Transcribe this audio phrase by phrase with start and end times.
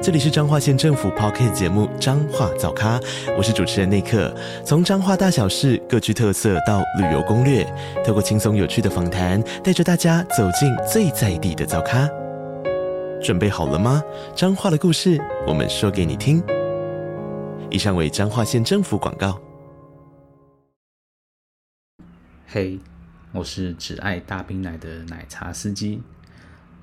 [0.00, 3.00] 这里是彰化县政府 Podcast 节目《彰化早咖》，
[3.36, 4.32] 我是主持人内克。
[4.64, 7.64] 从彰化大小事各具特色到旅游攻略，
[8.06, 12.08] 透过轻松有趣的访谈，带着大家走进最在地的早咖。
[13.20, 14.00] 准备好了吗？
[14.36, 16.40] 彰化的故事，我们说给你听。
[17.68, 19.36] 以上为彰化县政府广告。
[22.46, 22.78] 嘿，
[23.32, 26.00] 我是只爱大冰奶的奶茶司机。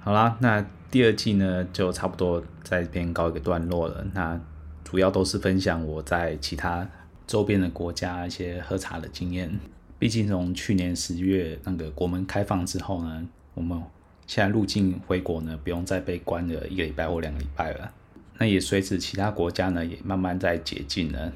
[0.01, 0.63] 好啦，那
[0.95, 4.07] 第二季呢，就差不多在这边告一个段落了。
[4.13, 4.39] 那
[4.81, 6.87] 主要都是分享我在其他
[7.27, 9.59] 周边的国家一些喝茶的经验。
[9.99, 13.77] 毕竟从去年十月那个国门开放之后呢，我们
[14.25, 17.91] 现在入境回国呢，不用再被关了一个礼拜或两个礼拜了。
[18.37, 21.33] 那也随着其他国家呢，也慢慢在解禁了。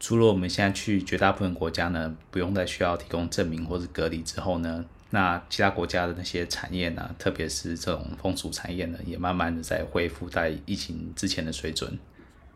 [0.00, 4.84] 除了我们现在去绝大部分国家呢，不用再需要提供证明或是隔离之后呢。
[5.10, 11.98] 那其他国家的那些产业呢，特别是这种风俗产业呢，也慢慢的在恢复在疫情之前的水准。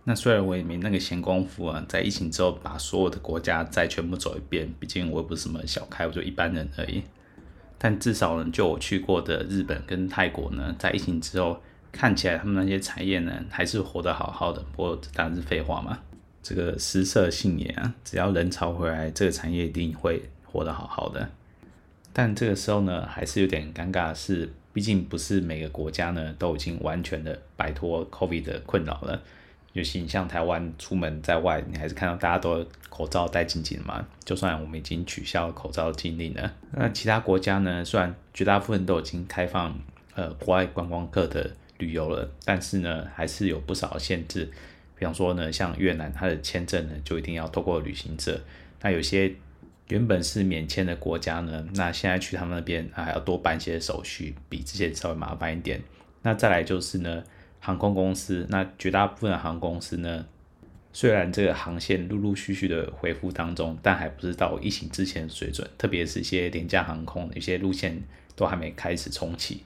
[0.04, 7.02] 那虽然我也没那个闲工夫啊，在疫情之后把所有的国家再全部走一遍，毕竟我也不是什么小开，我就一般人而已。
[7.78, 14.60] 但至少呢，就我去过的日本跟泰国呢，在疫情之后，看起来他们那些产业呢，还是活得好好的。
[14.72, 15.98] 不过当然是废话嘛，
[16.42, 21.30] 这个食色性也啊，只要人潮回来，这个产业一定会活得好好的。
[22.12, 29.22] 但这个时候呢，还是有点尴尬是，毕竟不是每个国家呢都已经完全的摆脱 COVID 的困扰了。
[29.72, 34.06] 尤其你像台湾出门在外，你还是看到大家都口罩戴紧紧嘛。
[34.24, 39.74] 就算我们已经取消口罩禁令了，那其他国家呢，虽然绝大部分都已经开放
[40.14, 44.50] 呃国外观光客的旅游了，但是呢，还是有不少限制。
[44.98, 48.38] 比方说呢，像越南，它的签证呢就一定要透过旅行社。
[48.82, 49.34] 那有些。
[49.88, 55.82] 原本是免签的国家呢，那现在去他们那边还要多办一些手续，比之前稍微麻烦一点。
[56.22, 57.22] 那再来就是呢，
[57.60, 60.24] 航空公司，那绝大部分的航空公司呢，
[60.92, 68.02] 虽然这个航线陆陆续续的恢复当中，但还不是到疫情之前的水准，特别是一些廉价航空，有些路线
[68.34, 69.64] 都还没开始重启。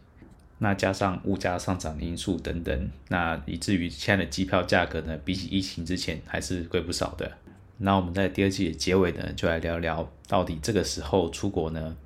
[0.59, 7.31] 那加上物价上涨的因素等等，那以至于现在的机票价格呢，比起疫情之前还是贵不少的。
[7.79, 11.97] 那我们在第二季的结尾呢，就来聊聊到底这个时候出国呢，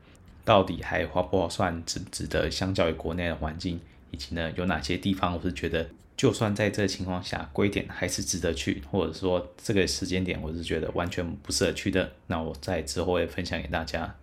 [0.45, 2.51] 到底还划不划算，值不值得？
[2.51, 3.81] 相较于国内的环境，
[4.11, 12.11] 以及呢有哪些地方我是觉得，就算在这个情况下贵点还是值得去，或者说这个时间点我是觉得完全不适合去的。
[12.27, 14.15] 那我在之后会分享给大家。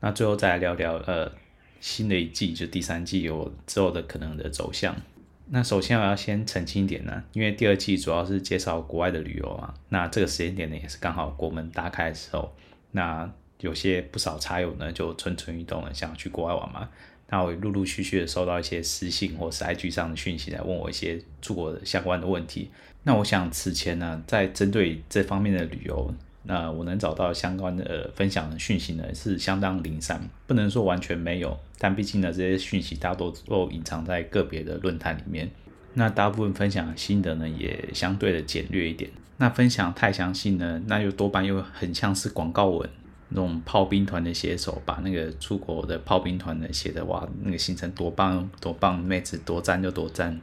[0.00, 1.30] 那最后再来聊聊呃
[1.80, 4.96] 新的一季，就第三季有之后的可能的走向。
[5.48, 12.52] 那首先我要先澄清一点呢，因为第二季主要是介绍国外的旅游嘛，那这个时间点呢也是刚好国门打开的时候，
[12.90, 13.30] 那
[13.60, 16.88] 有些不少茶友呢就蠢蠢欲动了，想要去国外玩嘛，
[17.28, 22.70] 那我陆陆续续的收到一些私信或是 IG 上的讯息来问我一些出国的相关的问题，
[23.04, 26.12] 那我想此前呢在针对这方面的旅游。
[26.46, 35.50] 那我能找到相关的分享的讯息呢，是相当零散，不能说完全没有，但毕竟呢，这些讯息大多都隐藏在个别的论坛里面。
[35.94, 39.10] 那大部分分享的心得呢，也相对的简略一点。
[39.38, 42.88] 那分享太详细呢，那又多半又很像是广告文，
[43.30, 50.40] 那种炮兵团的写手把那个出国的炮兵团呢写的哇，那个行程多棒多棒，妹子多赞就多赞。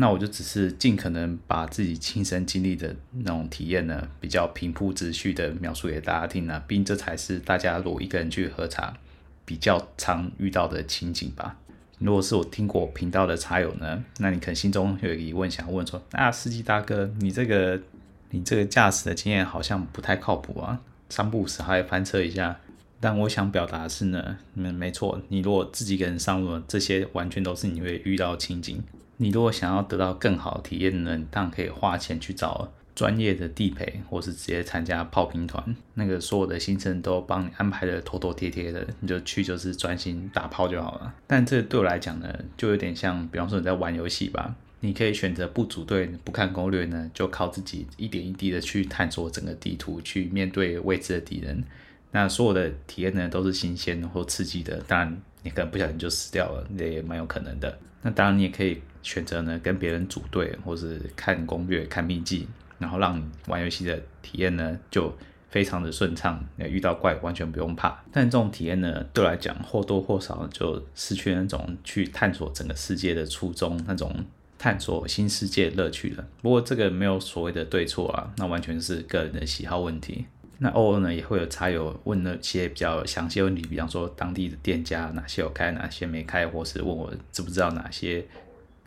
[0.00, 8.96] 那我就只是尽可能把自己亲身经历的那种体验呢，比较平铺直叙的描述给大家听呢，毕竟这才是大家如果一个人去喝茶
[9.44, 11.58] 比较常遇到的情景吧。
[11.98, 17.82] 如果是我听过频道的茶友呢，那你可能心中有疑问想问说：啊，司机大哥，你这个
[18.30, 22.60] 你这个驾驶的经验好像不太靠谱啊，三不五时还翻车一下。
[23.00, 28.80] 但我想表达的是呢，没没错，你如果自己一个人上路，这些完全都是你会遇到情景。
[29.18, 41.14] 你如果想要得到更好的体验呢，当然可以花钱去找专业的地陪，或是直接参加炮兵团，那个所有的行程都帮你安排的妥妥帖帖的，你就去就是专心打炮就好了。
[41.26, 51.64] 但这对我来讲呢，就有点像，比方说你在玩游戏吧，你可以选择不组队、不看攻略呢，就靠自己一点一滴的去探索整个地图，去面对未知的敌人。
[52.12, 54.80] 那所有的体验呢，都是新鲜或刺激的。
[54.86, 57.78] 当然，你可能不小心就死掉了，那也蛮有可能的。
[58.02, 58.80] 那当然，你也可以。
[59.08, 62.46] 选择呢，跟别人组队，或是看攻略、看秘籍，
[62.78, 65.10] 然后让玩游戏的体验呢，就
[65.48, 68.04] 非常的顺畅，遇到怪完全不用怕。
[68.12, 74.14] 但这种体验呢，对我来讲或多或少就失去那种去探索整个世界的初衷，那种
[74.58, 76.28] 探索新世界乐趣了。
[76.42, 80.26] 不过这个没有所谓的对错啊，那完全是个人的喜好问题。
[80.58, 88.26] 那偶尔呢，也会有茶友问那些比较详细问题，比方说当地的店家哪些有开，哪些没开，或是问我知不知道哪些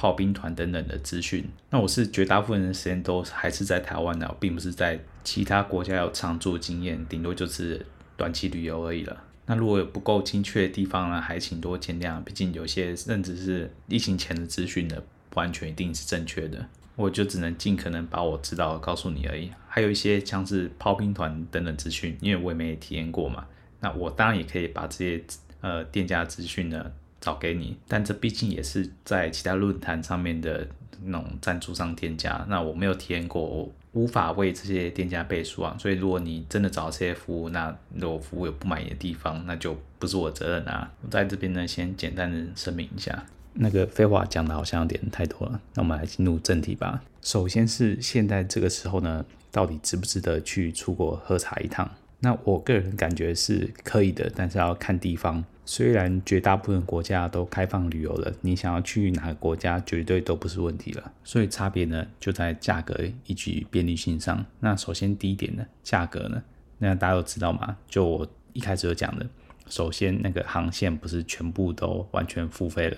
[0.01, 1.47] 炮兵团等等的资讯。
[1.69, 7.85] 那我是绝大部分的时间都还是在台湾的，并不是在其他国家有常住经验，顶多就是
[8.17, 9.15] 短期旅游而已了。
[9.45, 14.95] 那如果有不够精确的地方呢，还请多见谅，毕竟有些甚至是疫情前的资讯呢，
[15.29, 16.65] 不完全一定是正确的。
[16.95, 23.45] 我就只能尽可能把我知道告诉你而已，还有一些像是炮兵团等等资讯，因为我也没体验过嘛。
[23.79, 25.23] 那我当然也可以把这些
[25.59, 30.67] 呃店家资讯呢找给你，但这毕竟也是在其他论坛上面的
[31.05, 35.75] 那种赞助商店家，那我没有体验过，我无法为这些店家背书啊。
[35.79, 40.91] 所以如果你真的找这些服务，那如果服务有不满意的地方，那就不是我责任啊。
[41.01, 43.23] 我在这边呢，先简单的声明一下。
[43.53, 47.03] 那个废话讲的好像有点太多了，那我们来进入正题吧。
[47.21, 51.91] 首先是现在这个时候呢，到底值不值得去出国喝茶一趟？
[52.21, 55.43] 那我个人感觉是可以的，但是要看地方。
[55.63, 61.11] 虽然绝大部分国家都开放旅游了，你想要去哪个国家绝对都不是问题了。
[61.23, 64.43] 所以差别呢就在价格以及便利性上。
[64.59, 66.41] 那首先第一点呢，价格呢，
[66.79, 67.77] 那大家都知道嘛？
[67.87, 69.25] 就我一开始有讲的，
[69.67, 72.97] 首先那个航线不是全部都完全付费了。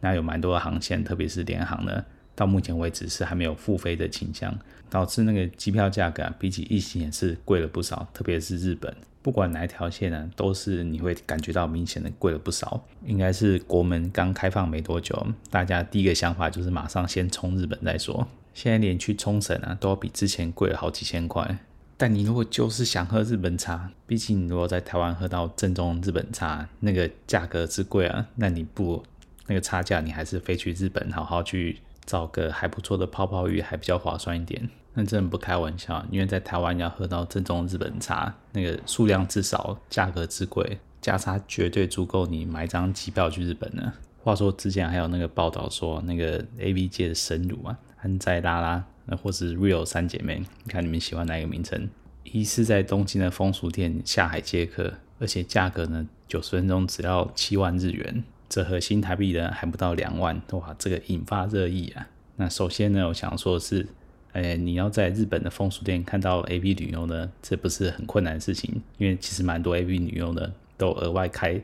[0.00, 4.54] 那有蛮多的航线，特别是联航呢，到目前为止是还没有付费的倾向，
[4.90, 8.06] 导致那个机票价格啊，比起疫情也是贵了不少。
[8.12, 12.84] 特别是日本，不管哪一条线呢，都是你会感觉到明显的贵了不少。
[13.06, 18.26] 应该是国门刚开放没多久，大家第一个想法就是马上先冲日本再说。
[18.52, 21.58] 现在连去冲绳啊，都要比之前贵了好几千块。
[21.96, 29.02] 但你如果就是想喝日本茶，毕竟你如果在台湾喝到正宗日本茶，那个价格之贵啊，那你不。
[29.46, 34.70] 那个差价，你还是飞去日本好好去找个还不错的泡泡浴，还比较划算一点。
[34.94, 43.92] 那真的不开玩笑，因为在台湾要喝到正宗日本茶，那个数量之少，价格之贵，价差绝对足够你买张机票去日本呢。
[44.22, 51.88] 话说之前还有那个报道说，那个 AV 界的神乳啊，安在拉拉，那或是 Real 三姐妹，你看你们喜欢哪一个名称？
[52.24, 58.22] 疑似在东京的风俗店下海接客，而且价格呢，九十分钟只要七万日元。
[58.48, 62.08] 折合新台币呢，还不到两万，哇，这个引发热议啊。
[62.34, 63.86] 那首先呢，我想说的是，
[64.32, 71.60] 哎，你要在日本的风俗店看到 AV 女优呢，这不是很困难的事情，因为其实蛮多 AV 女优呢，都额外开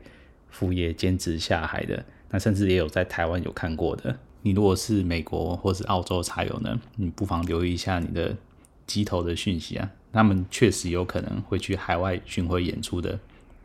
[0.51, 2.05] 副业兼职下海的。
[2.31, 4.19] 那甚至也有在台湾有看过的。
[4.43, 8.37] 你如果是美国或是澳洲茶友呢，你不妨留意一下你的
[8.87, 13.19] 机头的讯息啊，他们确实有可能会去海外巡回演出的。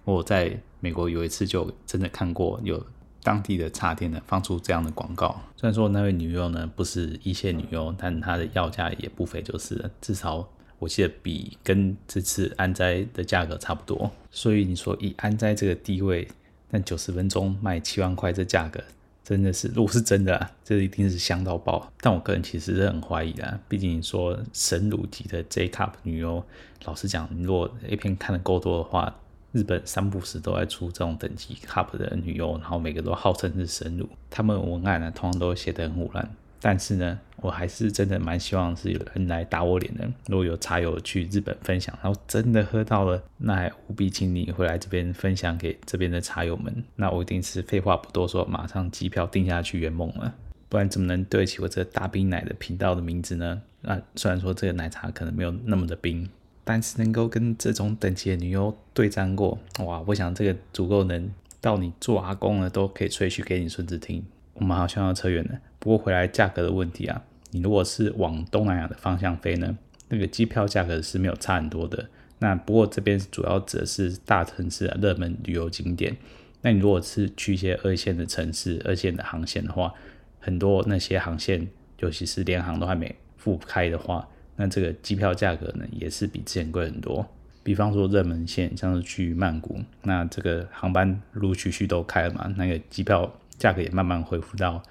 [0.06, 2.86] 我在美国有一次就真的看过有。
[3.24, 14.12] 当地的茶店呢，放出这样的广告，虽然说那位女优呢不是一线女优，但她的要价也不菲，就是了，至少我记得比跟这次安斋的价格差不多。
[14.32, 16.28] 所以你说以安斋这个地位，
[16.70, 18.84] 那九十分钟卖七万块这价格，
[19.24, 21.92] 真的是如果是真的啊，这一定是香到爆。
[22.00, 26.44] 但我个人其实是很怀疑的，毕竟说神乳级的 J Cup 女优，
[26.86, 29.16] 老实讲，如果 A 片看得够多的话。
[29.52, 34.08] 日本三不时都在出这种等级 cup 的女优，然后每个都号称是神乳。
[34.30, 36.30] 他们文案呢，通常都写得很胡乱。
[36.64, 40.08] 但是呢，我还是真的蛮希望是有人来打我脸的。
[40.28, 46.72] 如果有茶友去日本分享，然后真的喝到了，那还务必请你回来这边分享给这边的茶友们。
[46.96, 50.34] 那我一定是废话不多说，马上机票订下去圆梦了。
[50.70, 53.60] 不然怎么能对得起我这个大冰奶的频道的名字呢？
[53.82, 56.30] 那虽然说这个奶茶可能没有那么的冰。
[56.64, 60.04] 但是能够跟这种等级的女优对战过，哇！
[60.08, 64.24] 我想这个足够能到你做阿公了都可以吹嘘给你孙子听。
[64.54, 69.78] 我们好像要扯远了，不过回来价格的问题啊，你如果是往东南亚的方向飞呢，
[70.10, 72.10] 那个机票价格是没有差很多的。
[72.40, 76.16] 那不过这边主要指的是大城市啊，热门旅游景点。
[76.62, 79.94] 那你如果是去一些二线的城市、二线的航线的话，
[80.40, 81.68] 很多那些航线，
[82.00, 84.28] 尤其是联航都还没复开的话。
[84.62, 87.28] 那这个机票价格呢，也是比之前贵很多。
[87.64, 94.84] 比方说热门线，像是去曼谷，那这个航班陆陆续续都开了嘛，那个机票价格也慢慢恢复到，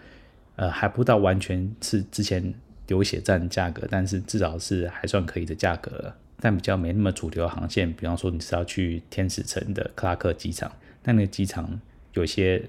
[0.56, 2.52] 呃，还不到完全是之前
[2.88, 6.12] 流血战的价格，但是至少是还算可以的价格。
[6.40, 10.72] 但比较没那么主流航线，比方说你是要去天使城的克拉克机场，
[11.04, 11.80] 那那个机场
[12.14, 12.60] 有些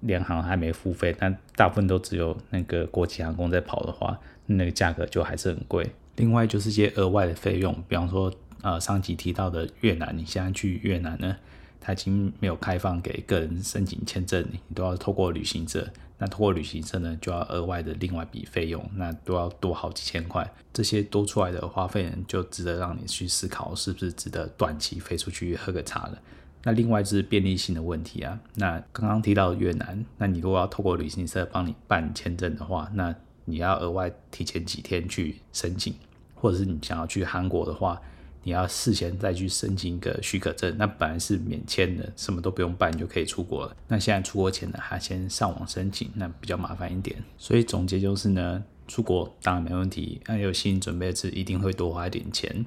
[0.00, 5.86] 联航还没付费，但大部分都只有那个国际航空在跑的话，那个价格就还是很贵。
[6.18, 8.32] 另外就是一些额外的费用，比方说
[8.62, 11.34] 呃上集提到的越南，你现在去越南呢，
[11.80, 15.88] 它已经没有开放给个人申请签证，你都要透过旅行社。
[16.20, 20.52] 那透过旅行社呢，就要额外的另外一笔费用，那都要多好几千块。
[20.72, 26.18] 这些多出来的花费呢，就值得让你去思考，是不是值得短期飞出去喝个茶了。
[26.64, 28.36] 那另外就是便利性的问题啊。
[28.56, 33.14] 那刚刚提到越南，那你如果要透过旅行社帮你办签证的话，那
[33.48, 35.94] 你要额外提前几天去申请，
[36.34, 38.00] 或者是你想要去韩国的话。
[38.44, 43.76] 你要事先再去申请一个许可证，那本来是免签的，什么都不用办就可以出国了。
[43.88, 47.22] 那现在出国前呢，还先上网申请，那比较麻烦一点。
[47.36, 52.64] 所以总结就是呢，出国当然没问题，那有心理准备是一定会多花一点钱。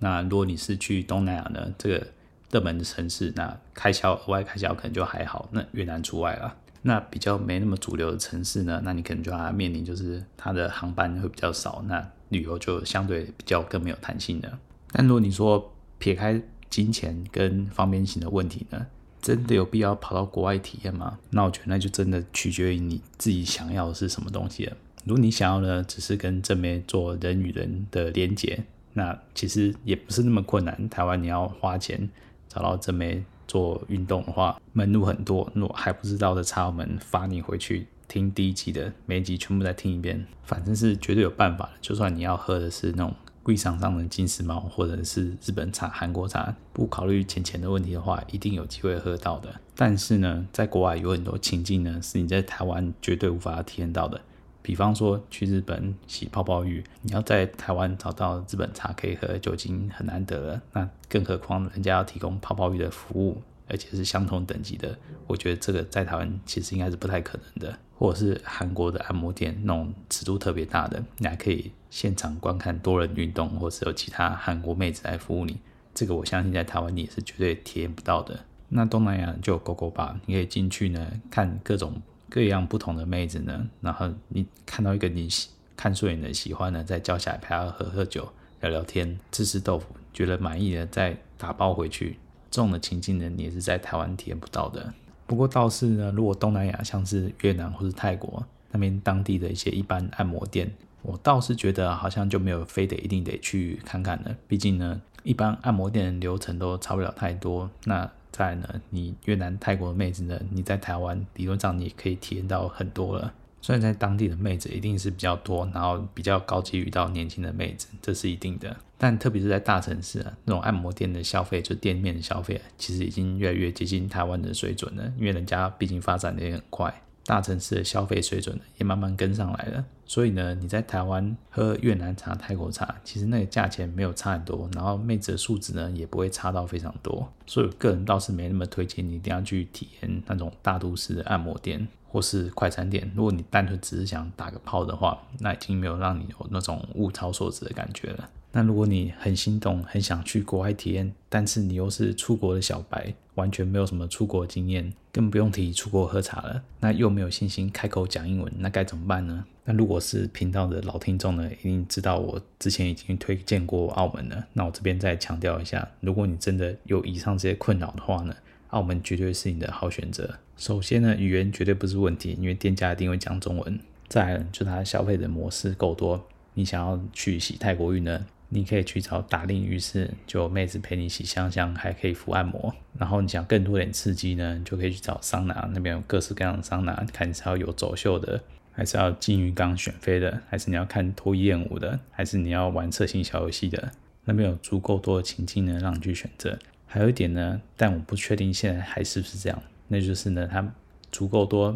[0.00, 2.06] 那如果你是去东南亚呢，这个
[2.50, 5.48] 热门的城市，那开销额外开销可能就还好。
[5.52, 6.54] 那越南除外了。
[6.82, 14.58] 那比较没那么主流的城市呢，那你可能就要面临就是它的航班会比较少，那旅游就相对比较更没有弹性的。
[14.90, 18.86] 但如果你说撇开金钱跟方便性的问题呢，
[19.20, 21.18] 真的有必要跑到国外体验吗？
[21.30, 24.76] 那我觉得那就真的取决于你自己想要的是什么东西了。
[25.04, 30.88] 如果你想要的只是跟正妹做人与人的连接，那其实也不是那么困难。
[30.88, 32.08] 台湾你要花钱
[32.48, 35.50] 找到正妹做运动的话，门路很多。
[35.54, 41.72] 如果还不知道的，插我们发你回去听第一集的，每一集全部再听一遍，反正是绝对有办法的。
[41.82, 43.14] 就算你要喝的是那种。
[43.44, 49.52] 柜上上的金丝猫，或者是日本茶、韩国茶，不考虑钱钱的问题的话，一定有机会喝到的。
[49.74, 54.20] 但是呢，在国外有很多情境呢，是你在台湾绝对无法体验到的。
[54.62, 60.62] 比方说去日本洗泡泡浴，你要在台湾找到日本茶可以喝，就已经很难得了。
[60.72, 67.78] 那更何况人家要提供泡泡浴的服务，而且是相同等级的，我觉得这个在台湾其实应该是不太可能的。
[67.98, 75.60] 或者是韩国的按摩店那种尺度特别大的，你还可以现场观看多人运动，或是有其他韩国妹子来服务你。
[75.94, 78.40] 这个我相信在台湾你也是绝对体验不到的。
[78.70, 82.02] 那东南亚就有勾勾吧，你可以进去呢，看各种
[82.34, 88.26] 各样不同的妹子呢，然后你看到一个你喜看顺眼的喜欢的，再叫下来陪她喝喝酒、
[88.62, 89.84] 聊聊天、吃吃豆腐，
[90.14, 92.16] 觉得满意的再打包回去。
[92.50, 94.94] 这种的情境呢，你也是在台湾体验不到的。
[95.26, 100.72] 不过倒是呢，如果东南亚像是越南或是泰国那边当地的一些一般按摩店，
[101.02, 104.34] 我倒是觉得好像就没有非得一定得去看看了。
[104.48, 107.68] 毕竟呢，一般按摩店的流程都差不了太多。
[107.84, 113.32] 那再呢，你越南、泰国的妹子呢，你在台湾理论上你可以体验到很多了。
[113.60, 118.76] 虽然在当地的妹子一定是比较多，然后比较高级遇到年轻的妹子，这是一定的。
[118.98, 125.12] 但特别是在大城市啊，那种按摩店的消费，就店面的消费，其实已经越来越接近台湾的水准了。
[125.16, 129.84] 因为人家毕竟发展的也很快，大城市的消费水准也慢慢跟上来了。
[130.06, 137.32] 所以呢，你在台湾喝越南茶、泰国茶，其实那个价钱没有差很多，然后妹子的素质呢也不会差到非常多。
[137.46, 141.88] 所以我个人倒是没那么推荐你一定要去体验那种大都市的按摩店。
[142.12, 148.28] 或是快餐店，如果你单纯只是想打个泡的话，那已经没有让你有那种物超所值的感觉了。
[148.52, 159.44] 那如果你很心动，很想去国外体验，但是你又是出国的小白，完全没有什么出国经验，更不用提出国喝茶了，那又没有信心开口讲英文，那该怎么办呢？
[159.64, 164.44] 那如果是频道的老听众呢，一定知道我之前已经推荐过澳门了。
[164.52, 168.34] 那我这边再强调一下，如果你真的有以上这些困扰的话呢，
[168.68, 170.28] 澳门绝对是你的好选择。
[170.58, 173.80] 首先呢，语言绝对不是问题，因为店家一定会讲中文。
[174.08, 176.22] 再来，就它消费的模式够多。
[176.54, 182.74] 你想要去洗泰国浴呢，你可以去找打令浴室，就妹子陪你洗香香，还可以敷按摩。
[182.98, 188.38] 然后你想更多点刺激呢，你就可以去找桑拿，那边有各式各样的桑拿，看你是要有走秀的，
[188.70, 193.90] 还是要进浴缸选妃的，还是你要看脱衣艳舞的，还是你要玩色情小游戏的，
[194.26, 196.58] 那边有足够多的情境呢，让你去选择。
[196.86, 200.74] 还有一点呢，但我不确定现在还是不是这样，那就是呢，它
[201.10, 201.74] 足够多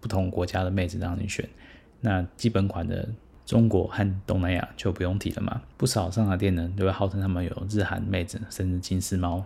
[0.00, 1.46] 不同国家的妹子让你选。
[2.00, 3.06] 那基本款的
[3.46, 5.62] 中国和东南亚就不用提了嘛。
[5.78, 9.42] 不少上海店呢，都会号称他们有日韩妹子，甚至金丝猫。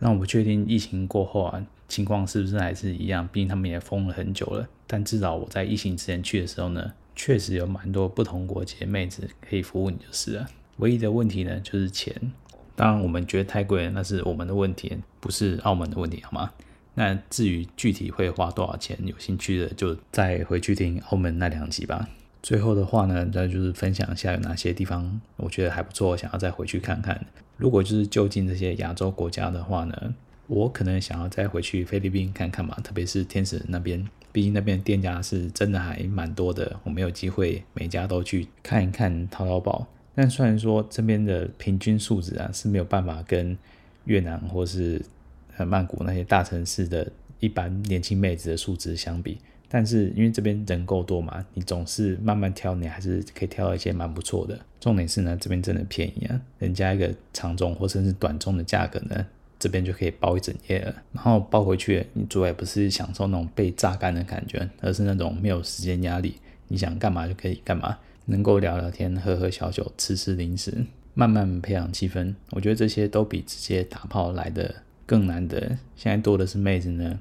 [0.00, 3.28] 那我不确定疫情过后啊，情况是不是还是一样？
[3.30, 4.66] 毕竟他们也封了很久了。
[4.88, 10.48] 但至少我在疫情之前去的时候呢，确实有蛮多不同国籍的妹子可以服务你就是了。
[10.78, 12.32] 唯一的问题呢，就是钱。
[12.74, 16.50] 当然，我们觉得太贵了，那是我们的问题，不是澳门的问题，好吗？
[16.94, 22.08] 那至于具体会花多少钱，有兴趣的就再回去听澳门那两集吧。
[22.42, 27.24] 最后的话呢，再就是分享一下有哪些地方我觉得还不错，想要再回去看看。
[27.56, 30.14] 如果就是就近这些亚洲国家的话呢，
[30.48, 39.86] 我可能想要再回去菲律宾看看嘛，特别是天使那边，毕竟那边店家是真的还蛮多的，我没有机会每家都去看一看，淘淘宝。
[40.14, 43.56] 但虽然说这边的平均素质啊是没有办法跟
[44.04, 45.00] 越南或是
[45.56, 49.38] 呃曼谷那些大城市的一般年轻妹子的素质相比，
[49.74, 54.58] 但是因为这边人够多嘛，你总是慢慢挑，你还是可以挑到一些蛮不错的。
[54.78, 59.26] 重点是呢，这边真的便宜啊，人家一个长中或甚至短中的价格呢，
[59.58, 60.94] 这边就可以包一整夜了。
[61.14, 66.34] 然后包回去，你主要也不是享受那种被榨干的感觉，而是那种没有时间压力，
[66.68, 67.96] 你想干嘛就可以干嘛。
[68.26, 74.74] 能够聊聊天、喝喝小酒、吃吃零食，慢慢培养气氛，我觉得这些都比直接打炮来的
[75.06, 75.58] 更难得。
[75.96, 77.18] 现在多的是妹子呢，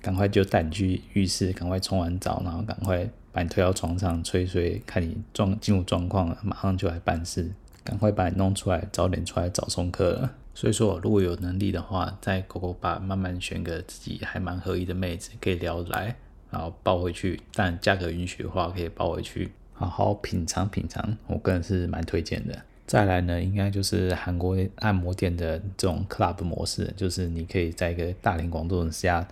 [0.00, 7.50] 赶快就带你去浴室，赶快冲完澡，然后赶快把你推到床上吹吹，看你状进入状况了，马上就来办事，
[7.84, 10.30] 赶快把你弄出来，早点出来早送客。
[10.52, 16.16] 所以说，如果有能力的话，在狗狗吧慢慢选个自己还蛮合意的妹子，可以聊得来，
[16.50, 19.52] 然后抱回去，但价格允许的话，可以抱回去。
[19.72, 22.58] 好好品尝品尝，我个人是蛮推荐的。
[22.86, 29.26] 再来呢，应该就是韩国按摩店的这种 club 模式，就是你可以在一个大庭广众之下，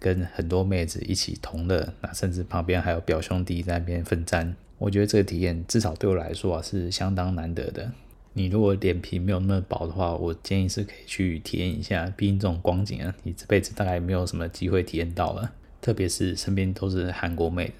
[0.00, 4.56] 跟很多妹子一起同乐，那甚至旁边还有表兄弟在那边奋战。
[4.78, 7.92] 我觉得这个体验至少对我来说啊是相当难得的。
[8.32, 12.10] 你如果脸皮没有那么薄的话，我建议是可以去体验一下。
[12.16, 15.52] 毕竟这种光景啊，你这辈子大概没有什么机会体验到了，
[15.82, 17.72] 特别是身边都是韩国妹。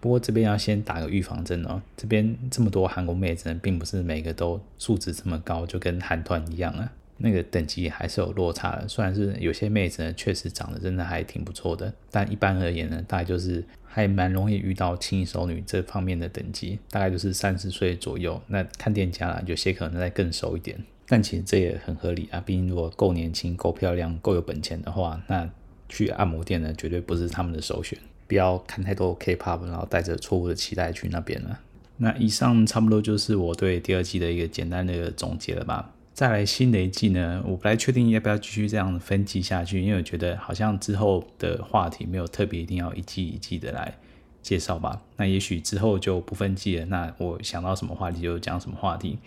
[0.00, 8.88] 不过这边要先打个预防针哦，这边这么多韩国妹子，并不是每个都素质这么高，就跟韩团一样啊，那个等级还是有落差的。
[8.88, 18.40] 虽然是有些妹子呢，确实长得真的还挺不错的，但一般而言呢，大概就是还蛮容易遇到轻熟女这方面的等级，大概就是三十岁左右。
[18.48, 22.40] 那看店家啦，有些可能再更熟一点，但其实这也很合理啊。
[22.40, 25.48] 毕竟如果够年轻、够漂亮、够有本钱的话，那
[25.88, 27.98] 去按摩店呢，绝对不是他们的首选。
[28.26, 31.60] 不要看太多 K-pop，然后带着错误的期待去那边了。
[31.98, 35.92] 那以上差不多就是我对第二季的一个简单的总结了吧。
[36.14, 43.92] 再来新的一季呢，我不太确定要不要继续这样分季下去，因为我觉得好像之后的话题没有特别一定要一季一季的来
[44.40, 45.02] 介绍吧。
[45.16, 46.86] 那也许之后就不分季了。
[46.86, 49.18] 那我想到什么话题就讲什么话题。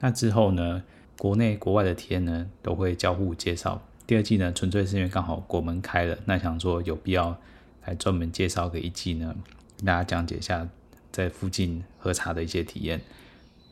[0.00, 0.82] 那之后呢，
[1.18, 3.82] 国内国外的体验呢都会交互介绍。
[4.06, 7.38] 第二季呢，纯粹是因为刚好国门开了，那想说有必要。
[7.86, 9.36] 来专门介绍个一季呢，
[9.76, 10.66] 跟大家讲解一下
[11.12, 12.98] 在附近喝茶的一些体验。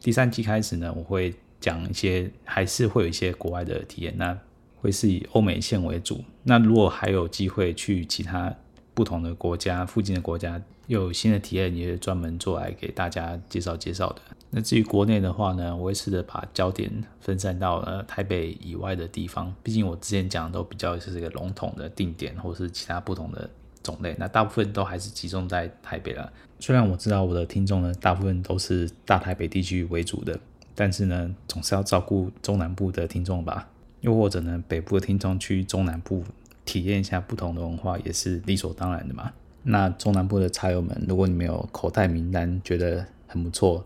[0.03, 4.37] 第三季开始呢，我会讲一些，还是会有一些国外的体验，那
[4.81, 6.23] 会是以欧美线为主。
[6.43, 8.55] 那如果还有机会去其他
[8.93, 14.21] 不同的国家、附近的国家，又有新的体验，也是专门做来给大家介绍介绍的。
[14.51, 23.49] 那至于国内的话呢，我会试着把焦点分散到呃台北以外的地方，毕竟我之前讲的都比较是这个笼统的定点，或是其他不同的。
[23.83, 26.33] 种类，那大部分都还是集中在台北了。
[26.61, 30.39] 虽然我知道我的听众呢，大部分都是大台北地区为主的，
[30.75, 33.69] 但是呢，总是要照顾中南部的听众吧。
[34.01, 36.25] 又或者呢，北部的听众去中南部
[36.65, 39.33] 体验一下不同的文化，也是理所当然的嘛。
[39.63, 43.85] 那中南部的茶友们，如果你没有口袋名单，觉得很不错，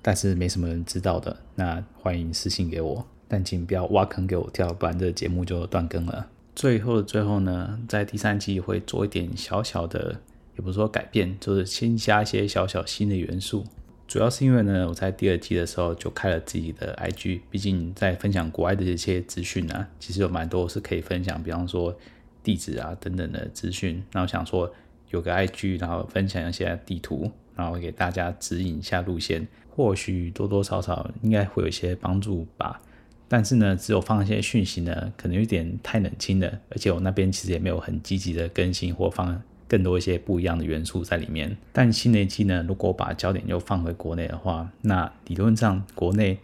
[0.00, 6.28] 但是没什么人知道的，那欢迎私信给我，但请不要挖坑给我跳，不然这节目就断更了。
[6.54, 10.20] 最后的最后呢，在第三季会做一点小小的，
[10.56, 13.64] 也不是说改变，就是先加一些小小新的元素。
[14.08, 21.94] 主要是因为呢，我在第二季的时候就开了自己的 IG，毕竟在分享国外的一些资讯啊，其实有蛮多是可以分享，比方说
[22.42, 24.02] 地址啊等等的资讯。
[24.10, 24.72] 然后想说
[25.10, 32.80] 有个 IG，然后分享一些地图，然后给大家指引一下路线，或许多多少少应该会有一些帮助吧。
[33.28, 41.56] 但是呢，只有放一些讯息呢，可能有点太冷清了，而且我那边其实也没有很积极的更新或放更多一些不一样的元素在里面。
[41.72, 46.38] 但新的一季呢，如果把焦点又放回国内的话，那理论上国内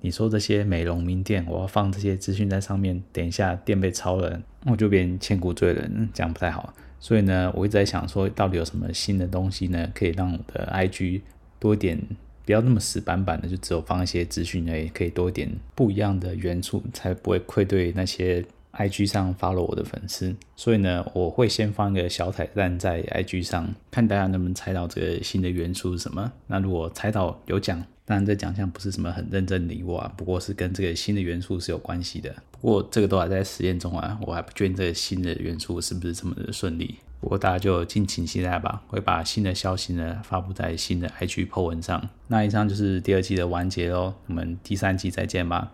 [0.00, 6.74] 你说这些美容名店，我要放这些资讯在上面，等一下店被抄了，我就变千古罪人，这样不太好。
[7.00, 11.22] 所以呢，我一直在想说，到底有什么新的东西呢，可以让我的 IG
[11.58, 11.98] 多一点。
[12.46, 18.44] 不要那么死板板的，就只有放一些资讯而已，可以多一点不一样的元素，才不会愧对那些
[18.76, 20.34] IG 上发了我的粉丝。
[20.56, 26.32] 所以呢，我会先放一个小彩蛋在 IG 上，看大家能不能猜到这个新的元素是什么。
[26.46, 32.34] 那如果猜到有奖，当然这奖项不是什么很认真礼物啊，不过是跟这个新的元素是有关系的。
[32.60, 36.96] 不过这个都还在实验中啊，我还不确定这个新的元素是不是这么的顺利。
[37.20, 42.06] 不过大家就敬请期待吧，会把新的消息呢发布在新的 IG po 文上。
[42.28, 45.72] 那以上就是第二季的完结喽，我们第三季再见吧。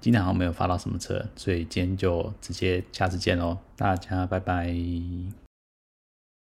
[0.00, 4.74] 今天好像没有发到什么车，所以今天就直接下次见喽，大家拜拜。